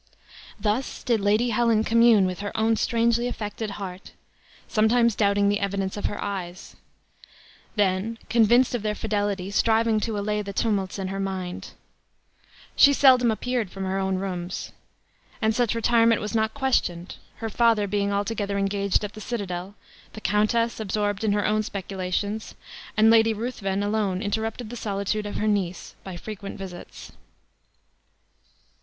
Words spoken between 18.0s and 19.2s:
altogether engaged at